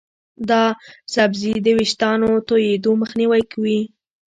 دا 0.49 0.63
سبزی 1.15 1.53
د 1.61 1.67
ویښتانو 1.77 2.29
تویېدو 2.47 2.91
مخنیوی 3.01 3.43
کوي. 3.51 3.79